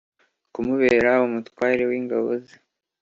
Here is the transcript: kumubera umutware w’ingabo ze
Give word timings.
kumubera 0.53 1.11
umutware 1.27 1.83
w’ingabo 1.89 2.29
ze 2.43 2.55